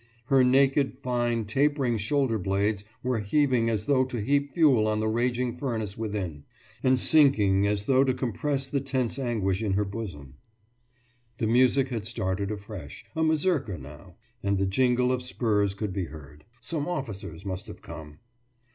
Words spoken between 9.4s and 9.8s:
in